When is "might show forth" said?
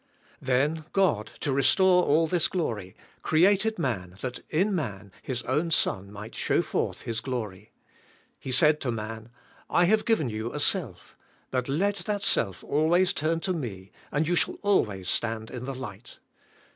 6.11-7.03